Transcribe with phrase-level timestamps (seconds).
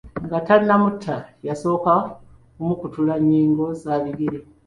[0.25, 1.15] Nga tannamutta,
[1.47, 1.93] yasooka
[2.55, 4.37] kumukutula nnyingo za bigere.